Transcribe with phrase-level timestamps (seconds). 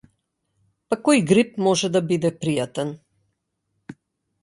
[0.93, 2.99] Па кој грип може да биде пријатен?